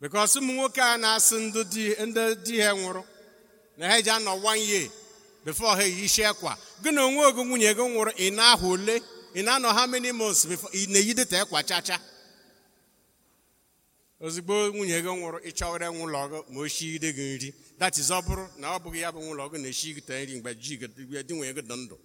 Bikos 0.00 0.32
ụmụ 0.38 0.52
nwoke 0.56 0.80
a 0.82 0.96
na-asị 1.02 1.34
ndị 1.40 1.60
di 2.44 2.54
ha 2.64 2.70
nwụrụ 2.78 3.02
na 3.78 3.84
ha 3.90 3.96
ji 4.04 4.10
anọ 4.10 4.32
one 4.50 4.60
year 4.70 4.90
ha 5.76 5.82
eyichie 5.84 6.32
kwa 6.40 6.52
gị 6.82 6.90
na 6.94 7.00
onwe 7.06 7.22
ogo 7.28 7.42
nwunye 7.44 7.70
gị 7.78 7.84
nwụrụ 7.90 8.12
ị 8.24 8.26
na-ahụ 8.36 8.66
ole? 8.74 8.96
Ị 9.34 9.40
na-anọ 9.46 9.68
ha 9.76 9.82
many 9.86 10.12
months 10.12 10.42
before 10.50 10.72
ị 10.78 10.86
na-eyideta 10.92 11.36
ekwa 11.42 11.60
chacha 11.68 11.96
nwunye 14.72 15.02
gị 15.02 15.10
nwụrụ 15.16 15.38
nwụlọ 15.92 16.20
gị 16.30 16.52
ma 16.52 16.60
gị 17.16 17.24
nri. 17.34 17.48
Ọ 18.10 18.20
bụrụ 18.26 18.44
na 18.58 18.68
ọ 18.76 18.78
bụghị 18.82 19.00
ya 19.00 19.10
bụ 19.12 19.20
nwụlọ 19.20 19.44
gị 19.52 19.58
na-eshi 19.62 19.94
gị 19.94 20.00
nri 20.24 20.36
mgbe 20.38 20.54
ji 20.54 20.76
ndụ. 21.76 21.96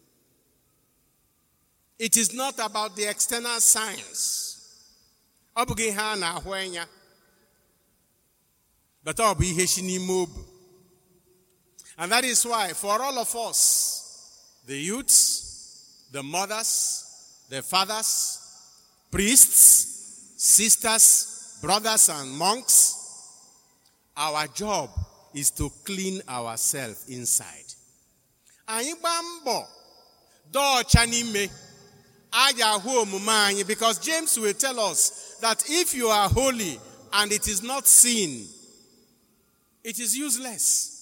It 1.99 2.15
is 2.17 2.33
not 2.33 2.57
about 2.59 2.95
the 2.95 3.05
external 3.09 3.59
signs 3.61 4.49
ọ 5.55 5.65
bụghị 5.65 5.85
ihe 5.87 6.01
a 6.01 6.15
na-ahụ 6.15 6.51
anya 6.53 6.87
but 9.03 9.17
ọ 9.19 9.33
bụ 9.37 9.43
ihe 9.43 9.67
si 9.67 9.81
n'ime 9.81 10.09
obu 10.23 10.45
and 11.97 12.11
that 12.11 12.23
is 12.23 12.45
why 12.45 12.73
for 12.73 13.01
all 13.01 13.17
of 13.19 13.35
us 13.35 13.59
the 14.65 14.75
youths 14.77 16.07
the 16.11 16.23
mothers 16.23 17.03
the 17.49 17.61
fathers 17.61 18.39
priests 19.11 19.85
sisters 20.37 21.38
brothers 21.61 22.09
and 22.09 22.31
monks, 22.31 22.95
our 24.17 24.47
job 24.47 24.89
is 25.33 25.51
to 25.51 25.71
clean 25.83 26.21
ourselves 26.27 27.05
inside. 27.09 27.65
Anyị 28.67 28.93
gbaa 29.01 29.21
mbọ 29.21 29.67
dọọ 30.53 30.83
ọcha 30.83 31.05
n'ime 31.07 31.49
a 32.31 32.53
ga-ahụ 32.53 32.89
omume 33.01 33.33
anyị 33.47 33.63
because 33.67 33.97
James 33.99 34.37
will 34.37 34.53
tell 34.53 34.79
us 34.79 35.35
that 35.41 35.63
if 35.69 35.93
you 35.95 36.07
are 36.09 36.29
holy 36.29 36.79
and 37.13 37.31
it 37.31 37.47
is 37.47 37.63
not 37.63 37.87
sin, 37.87 38.47
it 39.83 39.99
is 39.99 40.15
useless. 40.15 40.95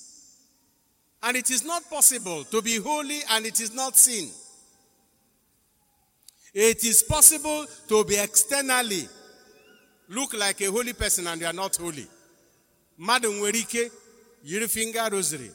And 1.23 1.35
it 1.35 1.49
is 1.49 1.63
not 1.65 1.89
possible 1.89 2.43
to 2.45 2.61
be 2.61 2.77
holy 2.77 3.19
and 3.31 3.45
it 3.45 3.59
is 3.59 3.73
not 3.73 3.97
sin. 3.97 4.29
It 6.53 6.83
is 6.85 7.03
possible 7.03 7.65
to 7.89 8.03
be 8.05 8.15
externally 8.17 9.07
look 10.09 10.33
like 10.33 10.61
a 10.61 10.71
holy 10.71 10.93
person 10.93 11.27
and 11.27 11.41
you 11.41 11.47
are 11.47 11.53
not 11.53 11.75
holy. 11.77 12.07
Mmadụ 12.99 13.31
nwere 13.33 13.59
ike 13.59 13.91
yiri 14.43 14.67
finger 14.67 15.09
rosary, 15.11 15.51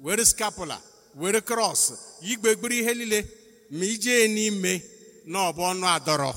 were 0.00 0.24
scapula, 0.24 0.78
were 1.14 1.40
cross, 1.40 1.92
yigbegburu 2.22 2.74
ihe 2.74 2.94
niile 2.94 3.26
ma 3.70 3.84
ijee 3.84 4.28
n'ime 4.28 4.82
na 5.26 5.38
ọ 5.50 5.52
ọnụ 5.52 5.86
adọrọ. 5.96 6.34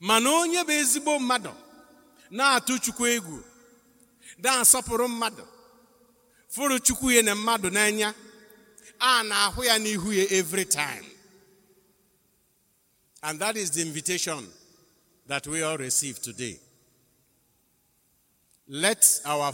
Mana 0.00 0.30
onye 0.30 0.64
bụ 0.64 0.72
ezigbo 0.72 1.18
mmadụ 1.18 1.50
na-atụ 2.30 2.78
Chukwu 2.84 3.06
egwu, 3.06 3.38
na-asọpụrụ 4.42 5.06
mmadụ, 5.08 5.44
fụrụ 6.54 6.76
Chukwu 6.86 7.10
ya 7.12 7.22
na 7.22 7.34
mmadụ 7.34 7.68
n'anya, 7.70 8.14
a 9.00 9.22
na-ahụ 9.22 9.60
ya 9.64 9.74
n'ihu 9.78 10.12
ya 10.12 10.24
every 10.30 10.64
time. 10.64 11.06
And 13.22 13.38
that 13.40 13.56
is 13.56 13.70
the 13.70 13.82
invitation 13.82 14.46
that 15.26 15.46
we 15.46 15.62
all 15.62 15.76
receive 15.76 16.20
today. 16.20 16.58
Let 18.68 19.20
our 19.26 19.52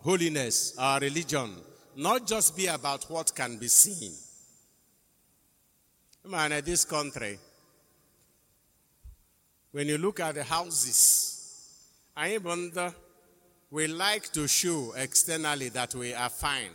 holiness, 0.00 0.76
our 0.78 1.00
religion, 1.00 1.50
not 1.96 2.26
just 2.26 2.56
be 2.56 2.66
about 2.66 3.10
what 3.10 3.34
can 3.34 3.58
be 3.58 3.68
seen. 3.68 4.12
Man, 6.24 6.52
in 6.52 6.64
this 6.64 6.84
country, 6.84 7.38
when 9.70 9.86
you 9.88 9.98
look 9.98 10.20
at 10.20 10.34
the 10.34 10.42
houses, 10.42 11.36
I 12.16 12.38
wonder, 12.38 12.92
we 13.70 13.86
like 13.86 14.32
to 14.32 14.48
show 14.48 14.94
externally 14.96 15.68
that 15.70 15.94
we 15.94 16.14
are 16.14 16.30
fine 16.30 16.70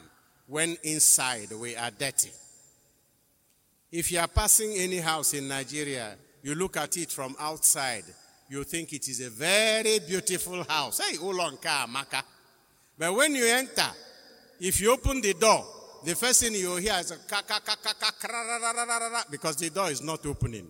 when 0.48 0.78
inside 0.84 1.52
we 1.52 1.76
are 1.76 1.92
dirty. 1.92 2.32
If 3.92 4.12
you 4.12 4.20
are 4.20 4.28
passing 4.28 4.74
any 4.78 5.00
house 5.00 5.34
in 5.34 5.48
Nigeria, 5.50 6.16
you 6.44 6.56
look 6.56 6.78
at 6.78 6.96
it 6.96 7.12
from 7.12 7.36
outside, 7.40 8.06
you 8.50 8.64
think 8.64 8.94
it 8.94 9.08
is 9.10 9.20
a 9.20 9.30
very 9.30 10.00
beautiful 10.00 10.64
house. 10.64 11.02
Hey, 11.02 11.18
Ulonka 11.18 11.88
Maka. 11.90 12.24
But 12.98 13.14
when 13.14 13.36
you 13.36 13.46
enter, 13.46 13.90
if 14.60 14.80
you 14.80 14.94
open 14.94 15.22
the 15.22 15.34
door, 15.34 15.66
the 16.06 16.16
first 16.16 16.42
thing 16.42 16.54
you 16.54 16.76
hear 16.78 16.96
is 17.00 17.12
a 17.12 17.18
ka 17.18 17.42
ka 17.42 17.60
ka 17.60 17.76
ka 17.84 17.94
ka 17.94 19.24
because 19.30 19.58
the 19.58 19.70
door 19.70 19.92
is 19.92 20.02
not 20.02 20.26
opening. 20.26 20.68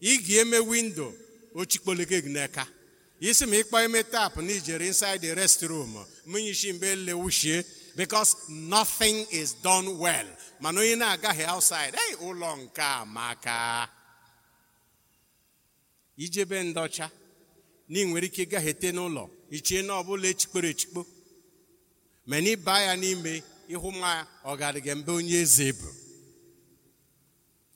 Igieme 0.00 0.66
window, 0.66 1.12
ochikpoleke 1.54 2.22
gneka. 2.22 2.66
Isi 3.20 3.46
ma 3.46 3.56
ịkpọ 3.56 3.84
ime 3.84 4.02
tap 4.02 4.36
na 4.36 4.42
inside 4.50 5.20
the 5.20 5.34
restroom, 5.34 6.04
munyishi 6.26 6.72
mbe 6.72 7.06
lewushie, 7.06 7.64
because 7.96 8.34
nothing 8.48 9.26
is 9.30 9.52
done 9.54 9.98
well. 9.98 10.26
Mana 10.62 10.80
onye 10.80 10.96
na-agaghị 10.96 11.44
outside, 11.54 11.94
hey, 11.96 12.14
ụlọ 12.26 12.56
nke 12.56 12.82
a 12.82 13.04
maka. 13.04 13.88
ijebe 16.16 16.62
ndọcha 16.62 17.10
na 17.88 17.98
ị 18.00 18.04
nwere 18.06 18.26
ike 18.26 18.44
gaghete 18.46 18.88
n'ụlọ. 18.92 19.24
Ichie 19.50 19.82
na 19.82 19.92
ọbụla 20.00 20.26
echikporo 20.32 20.68
echikpo 20.68 21.00
ma 22.26 22.36
ịba 22.52 22.74
ya 22.86 22.92
n'ime 22.96 23.32
ịhụ 23.74 23.88
nwa 23.98 24.12
ọgadịga 24.50 24.94
mbe 24.96 25.12
onye 25.18 25.36
eze 25.44 25.68
bụ. 25.78 25.88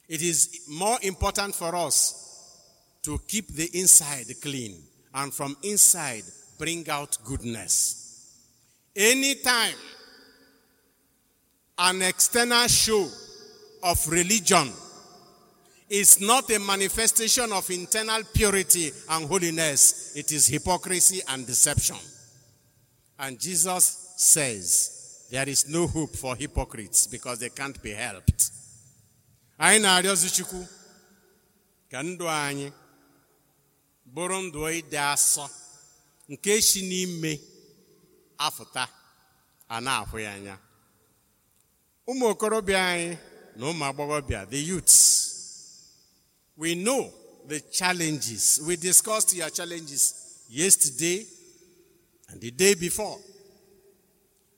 It 0.08 0.22
is 0.22 0.38
more 0.68 0.98
important 1.02 1.54
for 1.54 1.74
us 1.74 1.96
to 3.02 3.18
keep 3.30 3.46
the 3.48 3.66
inside 3.80 4.28
clean 4.40 4.74
and 5.12 5.34
from 5.34 5.56
inside 5.62 6.24
bring 6.58 6.88
out 6.88 7.18
goodness. 7.24 7.74
Anytime 8.94 9.76
an 11.78 12.02
external 12.02 12.66
show 12.68 13.08
of 13.82 14.08
religion 14.08 14.72
is 15.88 16.20
not 16.20 16.50
a 16.50 16.58
manifestation 16.58 17.52
of 17.52 17.70
internal 17.70 18.22
purity 18.34 18.90
and 19.10 19.28
holiness, 19.28 20.12
it 20.16 20.32
is 20.32 20.46
hypocrisy 20.46 21.20
and 21.28 21.46
deception. 21.46 21.96
And 23.18 23.38
Jesus 23.38 24.14
says 24.16 25.26
there 25.30 25.48
is 25.48 25.68
no 25.68 25.86
hope 25.86 26.16
for 26.16 26.34
hypocrites 26.34 27.06
because 27.06 27.38
they 27.38 27.50
can't 27.50 27.80
be 27.82 27.90
helped. 27.92 28.50
anyị 29.58 29.78
na-arịọzi 29.80 30.28
chukwu 30.30 30.66
ka 31.90 32.02
ndụ 32.02 32.26
anyị 32.28 32.68
bụrụ 34.14 34.38
ndụ 34.42 34.60
ịdị 34.78 34.96
asọ 35.12 35.48
nke 36.28 36.60
si 36.62 36.80
n'ime 36.82 37.40
afụta 38.38 38.84
a 39.68 39.80
na-ahụ 39.80 40.18
ya 40.18 40.32
anya 40.32 40.58
ụmụ 42.06 42.24
okorobịa 42.32 42.80
anyị 42.92 43.16
na 43.56 43.66
ụmụ 43.70 43.84
agbọghọbịa 43.88 44.50
the 44.50 44.58
youths 44.70 44.98
we 46.56 46.74
know 46.74 47.10
the 47.48 47.60
challenges 47.70 48.60
we 48.66 48.76
discussed 48.76 49.32
your 49.38 49.50
challenges 49.50 50.14
yesterday 50.48 51.26
and 52.28 52.40
the 52.40 52.50
day 52.50 52.74
before 52.74 53.18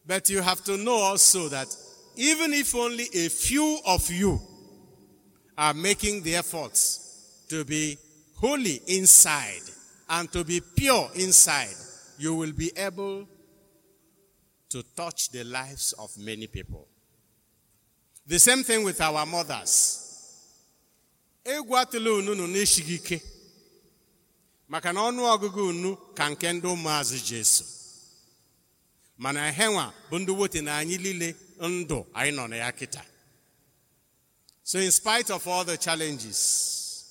but 0.07 0.31
you 0.31 0.41
have 0.43 0.63
to 0.65 0.77
know 0.77 0.99
also 1.11 1.49
that 1.49 1.69
even 2.17 2.53
if 2.53 2.75
only 2.75 3.07
a 3.15 3.29
few 3.29 3.79
of 3.85 4.11
you 4.11 4.41
are 5.57 5.75
making 5.75 6.23
the 6.23 6.35
efforts 6.37 7.45
to 7.49 7.65
be 7.65 7.99
holy 8.37 8.81
inside 8.87 9.63
and 10.09 10.31
to 10.33 10.45
be 10.45 10.61
pure 10.77 11.11
inside, 11.15 11.75
you 12.19 12.35
will 12.35 12.53
be 12.53 12.71
able 12.77 13.27
to 14.71 14.83
touch 14.97 15.31
the 15.31 15.45
lives 15.45 15.93
of 15.99 16.17
many 16.19 16.47
people. 16.47 16.87
The 18.29 18.39
same 18.39 18.63
thing 18.63 18.85
with 18.85 19.01
our 19.01 19.25
mothers. 19.27 20.05
Egwu 21.45 21.77
atụla 21.79 22.11
unu 22.13 22.35
nọ 22.35 22.47
n'eshighi 22.47 22.95
ike 22.95 23.23
maka 24.69 24.93
na 24.93 25.01
ọnụ 25.09 25.23
ọgụgụ 25.35 25.63
unu 25.69 25.97
ka 26.17 26.29
nke 26.31 26.53
ndị 26.53 26.67
ụmụazị 26.75 27.19
Jesu 27.29 27.65
mana 29.17 29.51
henwa 29.53 29.93
bụ 30.11 30.19
ndị 30.19 30.33
wote 30.39 30.61
na 30.63 30.77
anyị 30.79 30.97
niile 30.99 31.35
ndụ 31.59 31.99
anyị 32.15 32.31
nọ 32.37 32.47
na 32.49 32.57
ya 32.57 32.71
kịta 32.73 33.03
So, 34.63 34.79
in 34.79 34.91
spite 34.93 35.31
of 35.31 35.47
all 35.49 35.65
the 35.65 35.79
challenges, 35.79 37.05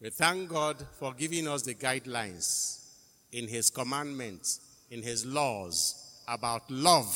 we 0.00 0.08
thank 0.08 0.48
God 0.48 0.86
for 0.98 1.12
giving 1.12 1.46
us 1.46 1.62
the 1.64 1.74
guidelines 1.74 2.78
in 3.32 3.46
His 3.46 3.68
commandments, 3.68 4.60
in 4.90 5.02
His 5.02 5.26
laws 5.26 6.22
about 6.26 6.62
love. 6.70 7.14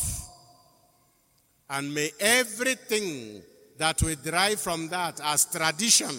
And 1.71 1.95
may 1.95 2.11
everything 2.21 3.43
that 3.79 4.03
we 4.03 4.17
derive 4.17 4.61
from 4.61 4.89
that 4.89 5.21
as 5.23 5.47
tradition 5.47 6.15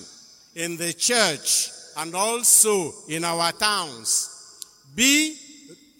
in 0.55 0.77
the 0.77 0.93
church 0.93 1.69
and 1.97 2.15
also 2.15 2.91
in 3.07 3.23
our 3.23 3.51
towns 3.53 4.61
be 4.95 5.37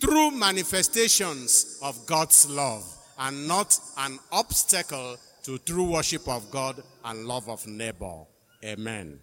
true 0.02 0.32
manifestations 0.32 1.80
of 1.82 2.06
God's 2.06 2.50
love 2.50 2.86
and 3.20 3.48
not 3.48 3.78
an 3.98 4.20
obstacle 4.32 5.18
to 5.44 5.58
true 5.60 5.92
worship 5.92 6.28
of 6.28 6.50
God 6.52 6.82
and 7.04 7.26
love 7.26 7.50
of 7.50 7.66
neighbor. 7.68 8.24
Amen. 8.64 9.20